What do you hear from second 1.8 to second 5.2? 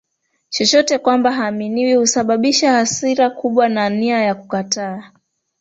husababisha hasira mbaya na nia ya kukataa